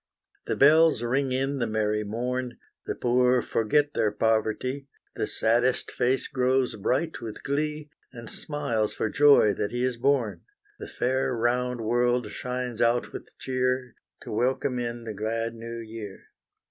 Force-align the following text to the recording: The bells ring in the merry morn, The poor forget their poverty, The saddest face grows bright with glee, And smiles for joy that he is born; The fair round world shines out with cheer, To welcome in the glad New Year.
The 0.47 0.55
bells 0.55 1.03
ring 1.03 1.31
in 1.31 1.59
the 1.59 1.67
merry 1.67 2.03
morn, 2.03 2.57
The 2.87 2.95
poor 2.95 3.43
forget 3.43 3.93
their 3.93 4.11
poverty, 4.11 4.87
The 5.15 5.27
saddest 5.27 5.91
face 5.91 6.27
grows 6.27 6.75
bright 6.75 7.21
with 7.21 7.43
glee, 7.43 7.91
And 8.11 8.27
smiles 8.27 8.95
for 8.95 9.11
joy 9.11 9.53
that 9.53 9.69
he 9.69 9.83
is 9.83 9.97
born; 9.97 10.41
The 10.79 10.87
fair 10.87 11.35
round 11.37 11.81
world 11.81 12.31
shines 12.31 12.81
out 12.81 13.13
with 13.13 13.37
cheer, 13.37 13.93
To 14.23 14.31
welcome 14.31 14.79
in 14.79 15.03
the 15.03 15.13
glad 15.13 15.53
New 15.53 15.77
Year. 15.77 16.23